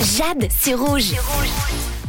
[0.00, 1.12] Jade, c'est rouge.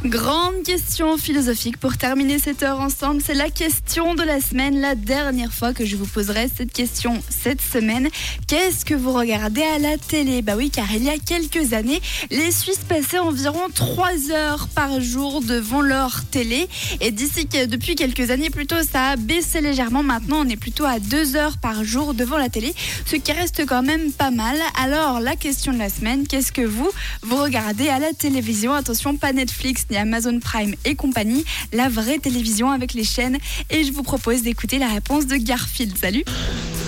[0.06, 3.21] Grande question philosophique pour terminer cette heure ensemble.
[3.21, 7.21] C'est la question de la semaine, la dernière fois que je vous poserai cette question
[7.28, 8.07] cette semaine.
[8.48, 10.41] Qu'est-ce que vous regardez à la télé?
[10.41, 12.02] Bah oui, car il y a quelques années,
[12.32, 16.70] les Suisses passaient environ 3 heures par jour devant leur télé.
[17.02, 20.02] Et d'ici depuis quelques années plutôt, ça a baissé légèrement.
[20.02, 22.73] Maintenant, on est plutôt à 2 heures par jour devant la télé,
[23.05, 24.55] ce qui reste quand même pas mal.
[24.81, 26.89] Alors, la question de la semaine, qu'est-ce que vous,
[27.21, 28.73] vous regardez à la télévision?
[28.73, 33.38] Attention, pas Netflix Amazon Prime et compagnie, la vraie télévision avec les chaînes.
[33.70, 35.97] Et je vous propose d'écouter la réponse de Garfield.
[35.97, 36.23] Salut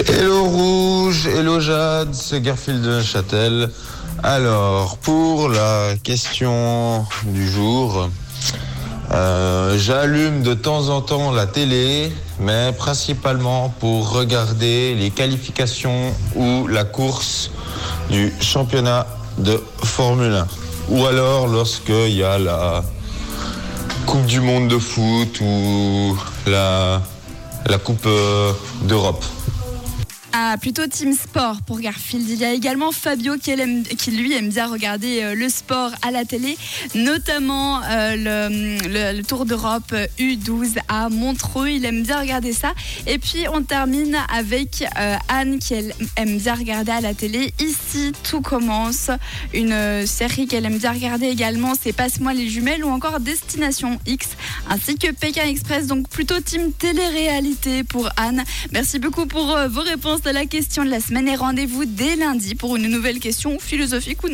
[0.07, 3.69] Hello Rouge, hello Jade, c'est Garfield de Châtel.
[4.23, 8.09] Alors, pour la question du jour,
[9.11, 16.67] euh, j'allume de temps en temps la télé, mais principalement pour regarder les qualifications ou
[16.67, 17.51] la course
[18.09, 20.47] du championnat de Formule 1.
[20.91, 22.83] Ou alors lorsqu'il y a la
[24.05, 27.01] Coupe du Monde de foot ou la,
[27.65, 28.51] la Coupe euh,
[28.83, 29.23] d'Europe.
[30.33, 32.29] Ah, plutôt Team Sport pour Garfield.
[32.29, 33.53] Il y a également Fabio qui,
[34.11, 36.57] lui aime bien regarder euh, le sport à la télé,
[36.95, 38.15] notamment euh,
[39.13, 41.69] le, Tour d'Europe euh, U12 à Montreux.
[41.69, 42.73] Il aime bien regarder ça.
[43.07, 47.53] Et puis on termine avec euh, Anne qui elle, aime bien regarder à la télé.
[47.59, 49.11] Ici, tout commence.
[49.53, 53.99] Une euh, série qu'elle aime bien regarder également, c'est Passe-moi les jumelles ou encore Destination
[54.05, 54.29] X,
[54.69, 55.87] ainsi que Pékin Express.
[55.87, 58.43] Donc plutôt team télé-réalité pour Anne.
[58.71, 62.15] Merci beaucoup pour euh, vos réponses à la question de la semaine et rendez-vous dès
[62.15, 64.29] lundi pour une nouvelle question philosophique ou non.